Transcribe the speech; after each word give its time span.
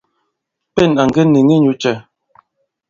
Pên 0.73 0.89
à 1.01 1.03
ŋge 1.07 1.23
nìŋi 1.25 1.55
inyū 1.57 1.73
cɛ̄? 1.81 1.95